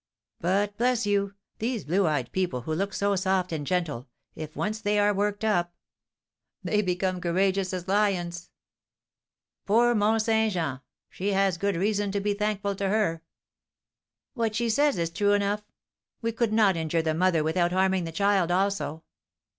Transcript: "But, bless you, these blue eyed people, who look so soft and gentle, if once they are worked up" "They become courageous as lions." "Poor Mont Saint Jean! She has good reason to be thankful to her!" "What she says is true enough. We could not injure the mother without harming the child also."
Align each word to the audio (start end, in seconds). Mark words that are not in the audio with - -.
"But, 0.39 0.77
bless 0.77 1.05
you, 1.05 1.35
these 1.59 1.83
blue 1.85 2.07
eyed 2.07 2.31
people, 2.31 2.61
who 2.61 2.73
look 2.73 2.91
so 2.91 3.15
soft 3.15 3.51
and 3.51 3.67
gentle, 3.67 4.07
if 4.33 4.55
once 4.55 4.81
they 4.81 4.97
are 4.97 5.13
worked 5.13 5.45
up" 5.45 5.75
"They 6.63 6.81
become 6.81 7.21
courageous 7.21 7.71
as 7.71 7.87
lions." 7.87 8.49
"Poor 9.67 9.93
Mont 9.93 10.19
Saint 10.23 10.53
Jean! 10.53 10.79
She 11.11 11.33
has 11.33 11.59
good 11.59 11.75
reason 11.75 12.11
to 12.13 12.19
be 12.19 12.33
thankful 12.33 12.73
to 12.77 12.89
her!" 12.89 13.21
"What 14.33 14.55
she 14.55 14.71
says 14.71 14.97
is 14.97 15.11
true 15.11 15.33
enough. 15.33 15.61
We 16.19 16.31
could 16.31 16.51
not 16.51 16.75
injure 16.75 17.03
the 17.03 17.13
mother 17.13 17.43
without 17.43 17.71
harming 17.71 18.05
the 18.05 18.11
child 18.11 18.49
also." 18.49 19.03